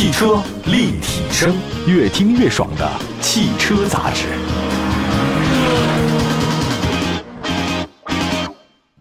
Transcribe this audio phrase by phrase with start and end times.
[0.00, 1.54] 汽车立体声，
[1.86, 4.28] 越听越爽的汽车杂志。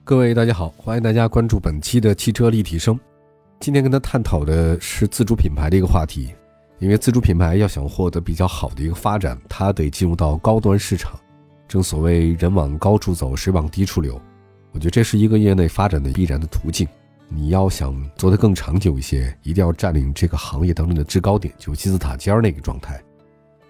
[0.04, 3.00] 各位大家好，欢迎大家关注本期的汽车立体声。
[3.62, 6.34] 今天跟他探讨的是自主品牌的一个话题，
[6.80, 11.18] 因为自主品牌要想获得比较好的一个发展，它得进入到高端市场。
[11.66, 14.22] 正所谓人往高处走，水往低处流，
[14.74, 16.86] 我觉得这是一个业内发展的必然的途径。
[17.30, 23.00] 你要想做得更长久一些，一定要占领这个行业当中的制高点，就金字塔尖儿那个状态。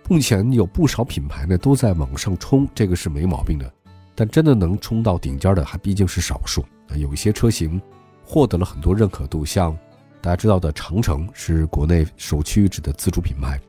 [0.08, 3.72] 目前有不少品牌呢都在往上冲，这个是没毛病的。
[4.16, 6.66] 但真的能冲到顶尖的还毕竟是少数。
[6.96, 7.80] 有一些车型
[8.24, 9.78] 获得了很多认可度，像
[10.22, 13.60] 大家知道的长城是国内首屈一指的自主品牌，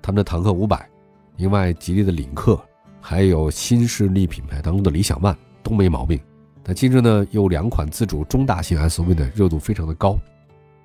[0.00, 0.88] 他们的坦克五百，
[1.36, 2.60] 另外吉利的领克。
[3.00, 6.18] 还有新势力品牌当中的理想 ONE 都没毛病，
[6.68, 10.18] 那近日呢有两款自主中大型 SUV 的热度非常的高，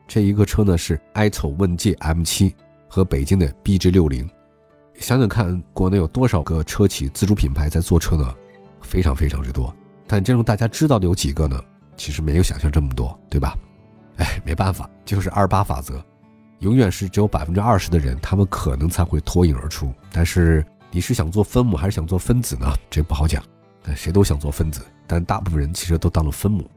[0.08, 2.54] 这一个车呢是 iTO 问界 M7
[2.88, 4.30] 和北京的 BG60，
[5.00, 8.32] 想想看国内有多少个车企自主品牌在做车呢？
[8.82, 11.60] 非常非常之多，但真正大家知道的有几个呢？
[11.98, 13.58] 其实没有想象这么多，对吧？
[14.18, 16.00] 哎，没办法，就是二八法则，
[16.60, 20.64] 永远是只有百分之二十的人，他们可能才会脱颖而出，但是。
[20.94, 22.68] 你是想做分母还是想做分子呢？
[22.90, 23.42] 这不好讲，
[23.84, 26.70] 但谁都想做分子，但大部分人其实都当了分母。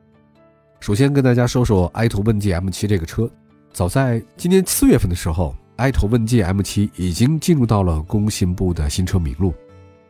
[0.80, 3.30] 首先跟大家说说埃图问界 M7 这个车，
[3.72, 9.54] 早在今年四月份的时候，埃图问界 M7 已经进入到了工信部的新车名录，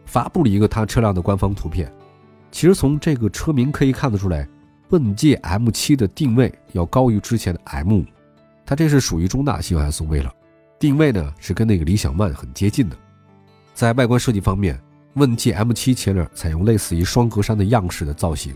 [0.05, 1.93] 发布了一个它车辆的官方图片。
[2.51, 4.49] 其实从这个车名可以看得出来，
[4.91, 8.05] 问界 M7 的定位要高于之前的 M5，
[8.67, 10.33] 它这是属于中大型 SUV 了，
[10.79, 12.97] 定位呢是跟那个理想 ONE 很接近的。
[13.75, 14.81] 在外观设计方面，
[15.15, 18.53] 问界 M7 前脸采用类似于双格栅的样式的造型，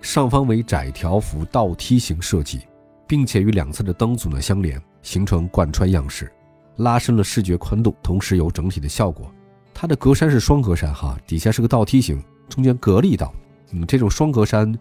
[0.00, 2.62] 上方为窄条幅倒梯形设计，
[3.06, 6.32] 并且与两侧的灯组呢相连，形成贯穿样式，
[6.76, 9.30] 拉伸了视觉宽度，同时有整体的效果。
[9.74, 13.30] 它的格栅是双格栅哈，底下是个倒梯形，中间隔了一道。
[13.72, 14.74] 嗯，这种双格栅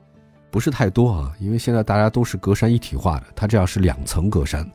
[0.50, 4.66] 不是太多啊，因为现在大家都是格栅一体化的，它这样是两层格栅。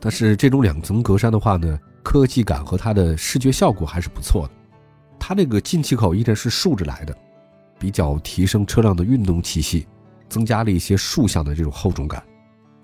[0.00, 4.54] 但是这种两层格栅的话呢，科技感和它的视觉效果还是不错的。
[5.18, 7.16] 它这个进气口依然是竖着来的，
[7.78, 9.86] 比较提升车辆的运动气息，
[10.28, 12.22] 增加了一些竖向的这种厚重感。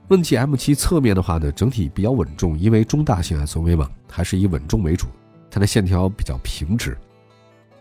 [0.08, 5.06] 问界 M7 侧面的话呢，整体比较稳重，因为中大型 SUV 嘛，还是以稳重为主。
[5.50, 6.98] 它的线条比较平直，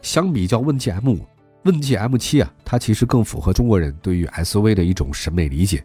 [0.02, 1.20] 相比较问界 M5，
[1.64, 5.84] 问界 M7 啊，它其实更符合中国人对于 SUV 的一种审美理解。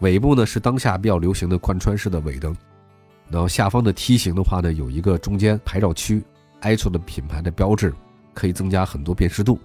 [0.00, 2.56] 尾部呢是当下比较流行的贯穿式的尾灯，
[3.28, 6.22] 然后下方的梯形的话呢，有一个中间牌照区。
[6.60, 7.94] I 车的品牌的标志
[8.34, 9.58] 可以增加很多辨识度。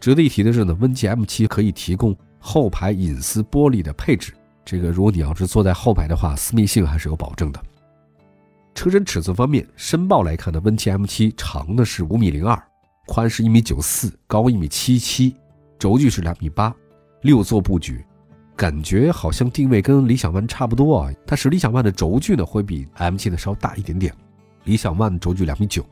[0.00, 4.34] 值得一提的是呢，，Win7M7 可以提供后排隐私玻璃的配置。
[4.64, 7.62] 这个如果你要是坐在后排的话，私密性还是有保证的。
[8.74, 12.60] 车身尺寸方面，申报来看呢，，Win7M7 长的是五米零二，
[13.06, 15.36] 宽是一米九四，高一米七七，
[15.78, 16.74] 轴距是两米八，
[17.22, 18.04] 六座布局，
[18.56, 21.12] 感觉好像定位跟理想 ONE 差不多啊。
[21.24, 24.12] 但是理想 ONE 的轴距呢会比 M7 的稍大一点点，
[24.64, 25.86] 理想 ONE 轴距两米九。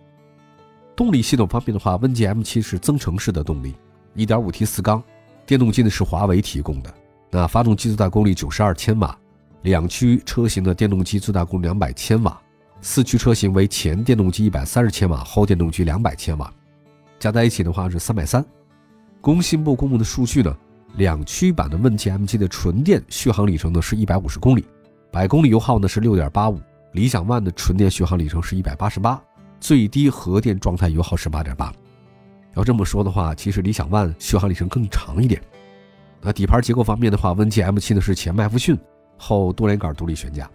[0.94, 3.74] 动力系统方面的话，问界 M7 是增程式的动力
[4.16, 5.02] ，1.5T 四缸，
[5.46, 6.92] 电动机呢是华为提供的。
[7.30, 9.18] 那发动机最大功率92千瓦，
[9.62, 12.38] 两驱车型的电动机最大功率200千瓦，
[12.82, 16.52] 四驱车型为前电动机130千瓦，后电动机200千瓦，
[17.18, 18.44] 加在一起的话是330。
[19.22, 20.54] 工信部公布的数据呢，
[20.96, 24.66] 两驱版的问界 M7 的纯电续航里程呢是150公里，
[25.10, 26.60] 百公里油耗呢是6.85，
[26.92, 29.18] 理想 ONE 的纯电续航里程是188。
[29.62, 31.72] 最低核电状态油耗是八点八，
[32.56, 35.40] 要这么说的话，其实理想 ONE 续航里程更长一点。
[36.20, 38.76] 那底盘结构方面的话，问界 M7 呢是前麦弗逊，
[39.16, 40.50] 后多连杆独立悬架。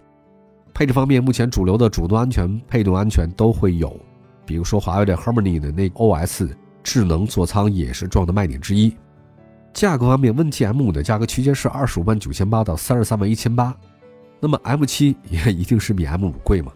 [0.74, 3.98] 配置方面，目前主流的主动安全、配动安全都会有，
[4.46, 6.54] 比如说华为的 Harmony 的那 OS
[6.84, 8.94] 智能座舱也是重要的卖点之一。
[9.72, 13.74] 价格方面，问界 M5 的价格区间是二十五万九千八到三十三万一千八，
[14.42, 16.74] 那么 M7 也一定是比 M5 贵嘛？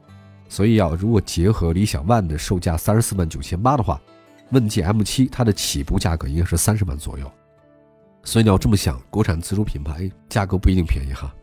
[0.51, 4.01] 所以啊，如果结合理想 ONE 的售价三十四万九千八的话，
[4.49, 7.31] 问界 M7 它的起步价格应该是三十万左右。
[8.25, 11.33] 所以你要这么想，国产自主品牌价格不一定便宜哈。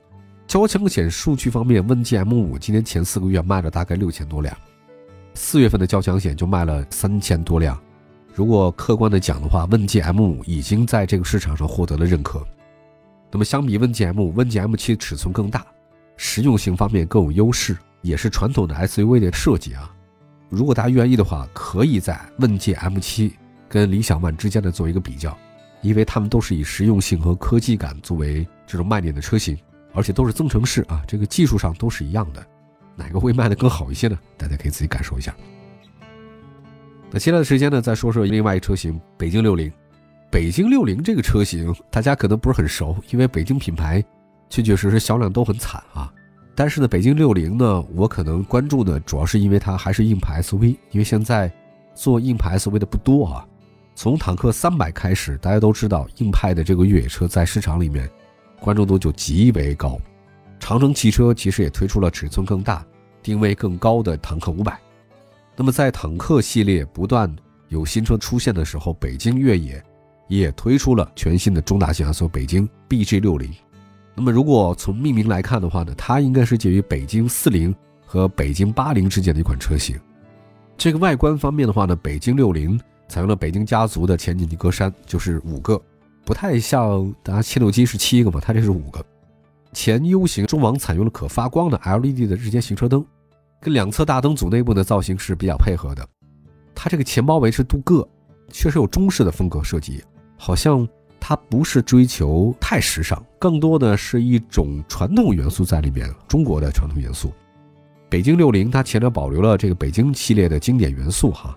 [0.47, 4.55] 交强险数据方面，问界 M5 今年前四个月卖了大概六千多辆，
[5.33, 7.81] 四月份的交强险就卖了三千多辆。
[8.35, 12.47] 如果客观的讲的话，问界 M5 已经在这个市场上获得了认可。
[13.31, 15.67] 那么相比问界 M5，问界 M7 尺寸更大，
[16.19, 17.75] 实用性方面更有优势。
[18.03, 19.95] 也是传统的 SUV 的设计啊，
[20.49, 23.33] 如果大家愿意的话，可以在问界 M7
[23.69, 25.37] 跟理想 ONE 之间的做一个比较，
[25.83, 29.59] 因为它们都是以实用性和科技感作为这种卖点的车型，
[29.93, 32.45] 而且都是增程式啊，这个技术上都是一样的。
[32.97, 34.19] 哪个会卖的更好一些呢？
[34.37, 35.35] 大家可以自己感受一下。
[37.11, 39.73] 那接下来的时间呢，再说说另外一车型北京六零。
[40.31, 44.05] 北京六零这个车型，大家可能不是很熟，因为北京品牌
[44.51, 46.13] 确确实实销量都很惨啊。
[46.59, 51.49] 但是呢，北京六零呢，我可能关注的主要是因为它还是硬派 SUV，因为现在
[51.95, 53.47] 做硬派 SUV 的不多啊。
[53.95, 58.11] 从坦克三百开始，大家都知道硬派的这个越野车在市场里面
[58.59, 59.97] 关注度就极为高。
[60.59, 62.85] 长城汽车其实也推出了尺寸更大、
[63.23, 64.77] 定位更高的坦克五百。
[65.55, 67.33] 那么在坦克系列不断
[67.69, 69.81] 有新车出现的时候，北京越野
[70.27, 73.49] 也推出了全新的中大型 SUV 北京 BG 六零。
[74.19, 77.73] 那么如果从命名来看的话呢，它应该是介于北京四零
[78.05, 79.97] 和北京八零之间的一款车型。
[80.77, 82.77] 这个外观方面的话呢，北京六零
[83.07, 85.81] 采用了北京家族的前进气格栅，就是五个，
[86.25, 89.01] 不太像大家切诺基是七个嘛，它这是五个。
[89.73, 93.07] 前 U 型中网采用了可发光的 LED 的日间行车灯。
[93.61, 96.05] 跟两侧大灯组内部的造型是比较配合的，
[96.75, 98.09] 它这个前包围是镀铬，
[98.53, 100.03] 确实有中式的风格设计，
[100.37, 100.89] 好像
[101.21, 107.33] 它不是追求太时尚，更多的是一种传统元素在里面，中国的传统元素。
[108.09, 111.55] 北京六零它前面保留了这个北京系列的经典元素哈，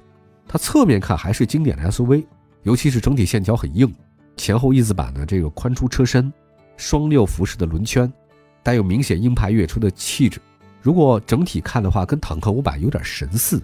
[0.47, 2.25] 它侧面看还是经典的 SUV，
[2.63, 3.93] 尤其是整体线条很硬，
[4.35, 6.31] 前后翼子板的这个宽出车身，
[6.75, 8.11] 双六辐式的轮圈，
[8.63, 10.41] 带有明显硬派越野车的气质。
[10.81, 13.61] 如果整体看的话，跟坦克五百有点神似，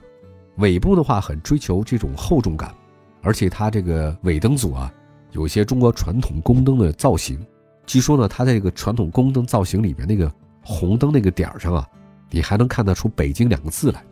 [0.58, 2.74] 尾部的话很追求这种厚重感，
[3.22, 4.94] 而且它这个尾灯组啊，
[5.32, 7.40] 有些中国传统宫灯的造型。
[7.86, 10.32] 据说呢，它在这个传统宫灯造型里面那个
[10.62, 11.88] 红灯那个点上啊，
[12.30, 14.04] 你还能看得出“北京”两个字来。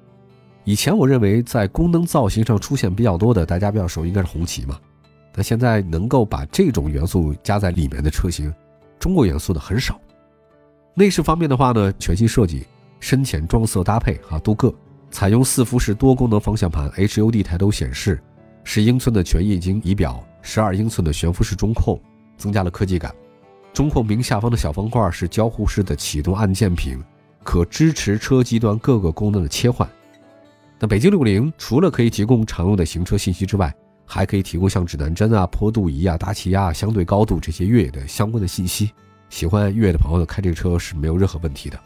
[0.64, 4.80] 以前我认为在宫灯造型上出现比较多的，大家比较熟应该是红旗嘛。
[5.36, 8.54] 那现在能够把这种元素加在里面的车型，
[8.98, 10.00] 中国元素的很少。
[10.94, 12.66] 内饰方面的话呢，全新设计。
[13.02, 14.74] 深浅撞色搭配啊，镀铬，
[15.12, 18.20] 采用四辐式多功能方向盘，HUD 抬头显示，
[18.64, 22.00] 十英寸的全液晶仪表，十二英寸的悬浮式中控，
[22.38, 23.14] 增加了科技感。
[23.74, 27.04] 中控屏下方的小方块是交互式的启动按键屏，
[27.44, 29.90] 可支持车机端各个功能的切换。
[30.80, 33.74] 那北京六零除了可以提供常用的行车信息之外，
[34.06, 38.92] 还可以提供像指南针啊、坡度仪啊、大气压、相对高度这些越野的相关的信息。
[39.30, 41.80] 喜欢越野的朋友开这个车是没有任何问题的。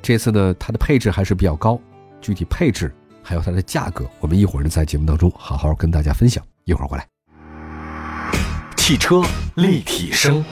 [0.00, 1.78] 这次呢，它的配置还是比较高，
[2.20, 6.42] 具体配置还有它的价格，我们一会儿呢在节目当中好好跟大家分享。
[6.64, 7.06] 一会儿回来，
[8.88, 9.22] 汽车
[9.56, 10.42] 立体声，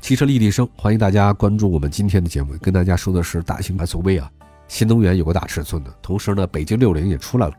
[0.00, 2.56] 汽车立体声，欢迎大家关注我们今天的节目。
[2.62, 4.32] 跟大家说的是大型 SUV 啊，
[4.66, 7.52] 新能源有个大尺寸的，同时呢，北京六零也出来了。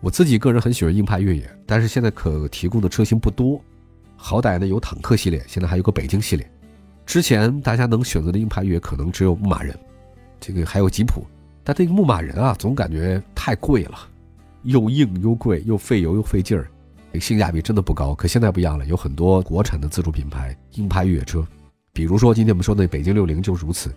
[0.00, 3.58] 我自己个人很喜欢硬派越野，但是现在可提供的车型不多，
[4.14, 6.46] 好歹呢有坦克系列，现在还有个北京系列。
[7.06, 9.74] 之前大家能选择的硬派越野可能只有牧马人，
[10.38, 11.24] 这个还有吉普，
[11.64, 13.98] 但这个牧马人啊，总感觉太贵了，
[14.64, 16.70] 又硬又贵，又费油又费劲儿，
[17.14, 18.14] 性价比真的不高。
[18.14, 21.46] 可现在不一样了，有很多国产的自主品牌硬派越野车，
[21.92, 23.94] 比如说今天我们说的北京六零就是如此，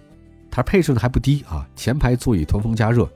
[0.50, 3.10] 它配置呢还不低啊，前排座椅通风加热，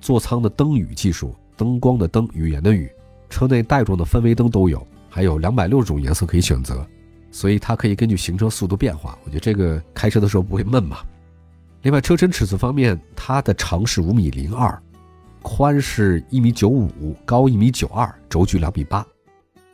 [0.00, 2.90] 座舱的灯语技术，灯光的灯，语言的语，
[3.28, 6.86] 车内带状的氛围灯都有，还有两百六十种颜色可以选择。
[7.30, 10.98] 所以它可以根据行车速度变化，我觉得这个开车的时候不会闷嘛。
[11.80, 14.78] 另外，车身尺寸方面，它的长是五米零二，
[15.40, 19.06] 宽是一米九五，高一米九二，轴距两米八。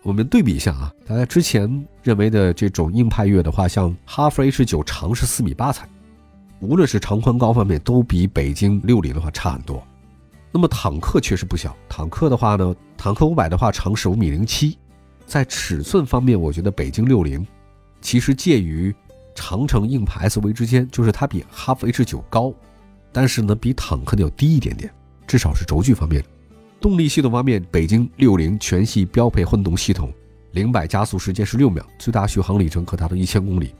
[0.03, 5.89] 我们对比一下啊，大家之前认为的这种硬派越野的话，像哈弗 H 九长是四米八才，
[6.61, 9.83] 无论是长宽高方面都比北京六零的话差很多。
[10.51, 14.79] 那么坦克确实不小，坦克的话呢，坦克五百的话长是五米零七。
[15.27, 17.47] 在尺寸方面，我觉得北京六零
[18.01, 18.95] 其实介于
[19.35, 22.55] 长城硬派 SUV 之间，就是它比哈弗 H 九高，
[23.13, 24.91] 但是呢比坦克的要低一点点，
[25.27, 26.29] 至少是轴距方面的。
[26.81, 30.13] 动力系统方面，北京六零全系标配混动系统，
[30.53, 33.75] 零百加速时间是六秒，最大续航里程可达到一千公里。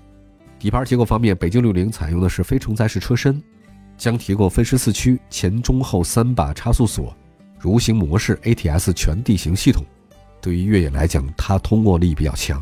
[0.59, 3.41] 底盘结构方面，北京六零采用的是非承载式车身，
[3.97, 7.17] 将提供分时四驱、前中后三把差速锁、
[7.63, 9.85] 蠕行模式、ATS 全地形系统。
[10.41, 12.61] 对于越野来讲，它通过力比较强。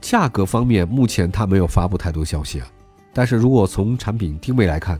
[0.00, 2.66] 价格方面，目前它没有发布太多消息啊。
[3.12, 4.98] 但是如果从产品定位来看，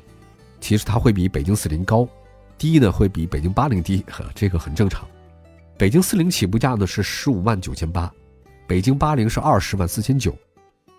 [0.61, 2.07] 其实它会比北京四零高，
[2.63, 5.05] 低呢会比北京八零低，这个很正常。
[5.77, 8.09] 北京四零起步价呢是十五万九千八，
[8.69, 10.33] 北京八零是二十万四千九。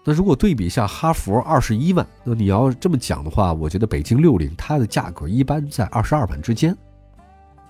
[0.04, 6.76] 那如果对比一下哈弗二十一万，那你要这么讲的话，我觉得北京六零它的价格一般在二十二万之间，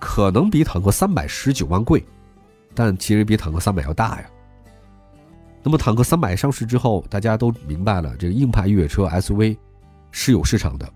[0.00, 2.04] 可能比坦克三百十九万贵。
[2.74, 4.26] 但其实比坦克三百要大呀。
[5.62, 9.56] 那么坦克三百上市之后，大家都明白了，这个硬派越野车 SUV
[10.10, 10.92] 是有市场的。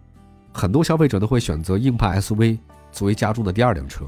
[0.53, 2.59] 很多消费者呢会选择硬派 SUV
[2.93, 4.05] 作为家中的第二辆车。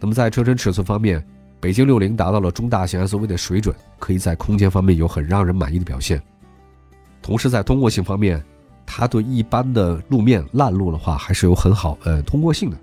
[0.00, 1.24] 那么在车身尺寸方面，
[1.60, 6.22] 北京六零达到了中大型 SUV 的水准，可以在空间方面有很让人满意的表现。
[7.20, 8.42] 同时在通过性方面，
[8.86, 12.78] 它对一般的路面烂路的话还是有很好呃通过性的。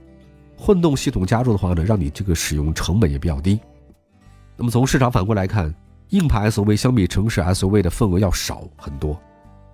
[0.57, 3.59] 混动系统加入的话呢，让你这个使用成本也比较低。
[4.57, 5.73] 那么从市场反馈来看，
[6.09, 9.19] 硬派 SUV 相比城市 SUV 的份额要少很多，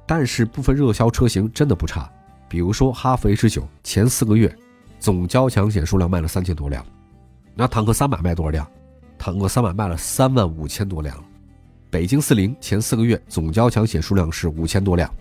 [0.07, 2.09] 但是部分热销车型真的不差。
[2.47, 4.53] 比如说哈弗 H 九前四个月
[5.01, 6.09] 总交强险数量？
[6.09, 6.85] 卖了三千多辆，
[7.55, 8.65] 那坦克三百卖多少辆？
[9.17, 11.21] 坦克三百卖了三万五千多辆。
[11.89, 14.31] 北京四零前四个月总交强险数量？
[14.31, 15.13] 是五千多辆。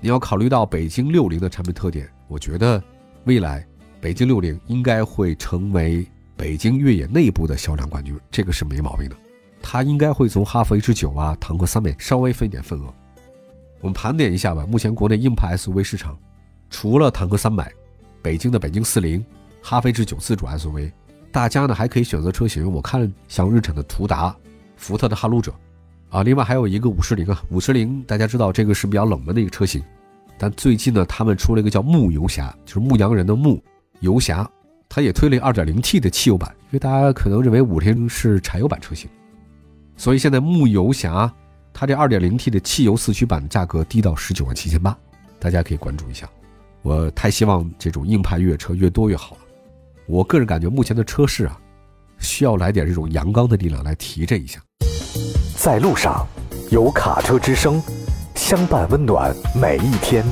[0.00, 2.80] 你要考虑到北京六零的产品特点，我觉得
[3.24, 3.66] 未来
[4.00, 6.06] 北京六零应该会成为。
[6.36, 7.90] 北京越野内部的销量？
[7.90, 9.16] 冠军，这个是没毛病的。
[9.60, 12.94] 它应该会从哈弗 H 九啊、坦克三百稍微分一点份额。
[13.80, 14.64] 我们盘点一下吧。
[14.64, 16.16] 目前国内硬派 SUV 市场，
[16.70, 17.72] 除了坦克三百，
[18.22, 19.24] 北京的北京四零、
[19.62, 20.90] 哈弗 H 九自主 SUV，
[21.30, 22.70] 大家呢还可以选择车型。
[22.70, 24.34] 我看像日产的途达、
[24.76, 25.54] 福特的撼路者，
[26.10, 29.82] 啊，另外还有一个五十铃啊，五十铃大家知道这个是比较冷门的一个车型，
[30.38, 33.62] 但最近呢，他们出了一个叫牧游侠，就是牧羊人的牧
[34.00, 34.48] 游侠。
[34.90, 39.06] 它也推了 2.0T 的汽油版，因为大家可能认为五菱是柴油版车型，
[39.98, 41.30] 所以现在牧游侠
[41.74, 44.96] 它这 2.0T 的汽油四驱版的价格低到十九万七千八，
[45.38, 46.26] 大家可以关注一下。
[46.88, 49.42] 我太希望这种硬派越野车越多越好了。
[50.06, 51.60] 我个人感觉目前的车市啊，
[52.18, 54.58] 需要来点这种阳刚的力量来提振一下。
[55.54, 56.26] 在路上，
[56.70, 57.82] 有卡车之声，
[58.34, 60.24] 相伴温暖每一天。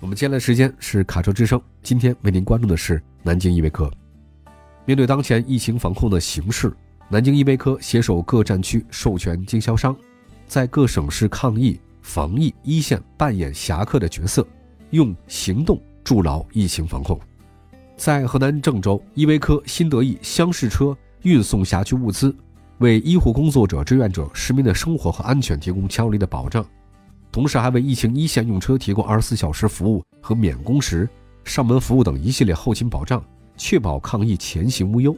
[0.00, 3.88] 我们接下来时间是卡车之声，今天为您关注的是南京依维柯。
[4.86, 6.72] 面对当前疫情防控的形势，
[7.08, 9.96] 南京依维柯携手各战区授权经销商，
[10.48, 14.44] 在各省市抗疫防疫一线扮演侠客的角色，
[14.94, 17.18] 用行动筑牢疫情防控。
[17.96, 22.34] 在河南郑州，依维柯新得意厢式车运送辖区物资，
[22.78, 26.64] 为医护工作者、志愿者、市民的生活和安全提供强有力的保障。
[27.30, 31.08] 同时还为疫情一线用车提供二十四小时服务和免工时、
[31.44, 33.24] 上门服务等一系列后勤保障，
[33.56, 35.16] 确保抗疫前行无忧。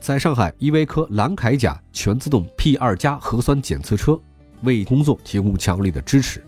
[0.00, 4.20] 在上海，依维柯蓝铠甲全自动 P 二加核酸检测车
[4.62, 6.44] 为工作提供强有力的支持。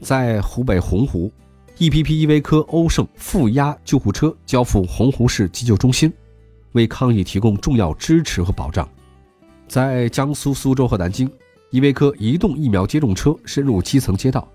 [0.00, 1.32] 在湖北洪湖，
[1.78, 6.12] 一批批依维柯欧胜负压救护车交付洪湖市急救中心，
[6.72, 8.88] 为抗疫提供重要支持和保障。
[9.66, 11.30] 在江苏苏州和南京。
[11.70, 14.46] 依维柯移动疫苗接种车深入基层街道，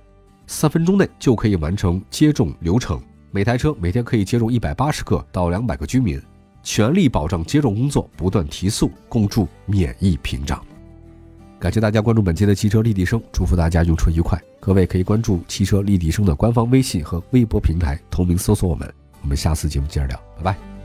[0.45, 3.01] 三分钟内就可以完成接种流程。
[3.31, 6.21] 每台车每天可以接种一百八十个到两百个居民，
[6.61, 10.63] 全力保障接种工作不断提速，共筑免疫屏障。
[11.59, 14.39] 感谢大家关注本期的汽车立体声，祝福大家用车愉快。
[14.59, 18.91] 各位可以关注汽车立体声的官方微信和微博平台，同名搜索我们。
[19.23, 20.76] 我们下次节目接着聊，拜拜。